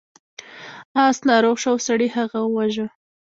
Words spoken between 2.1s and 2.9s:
هغه وواژه.